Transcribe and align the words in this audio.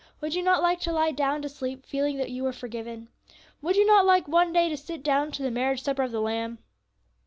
Would 0.19 0.33
you 0.33 0.41
not 0.41 0.63
like 0.63 0.79
to 0.79 0.91
lie 0.91 1.11
down 1.11 1.43
to 1.43 1.47
sleep, 1.49 1.85
feeling 1.85 2.17
that 2.17 2.31
you 2.31 2.43
were 2.43 2.51
forgiven? 2.53 3.07
Would 3.61 3.75
you 3.75 3.85
not 3.85 4.03
like 4.03 4.27
one 4.27 4.51
day 4.51 4.67
to 4.67 4.75
sit 4.75 5.03
down 5.03 5.31
to 5.33 5.43
the 5.43 5.51
marriage 5.51 5.83
supper 5.83 6.01
of 6.01 6.11
the 6.11 6.19
Lamb? 6.21 6.57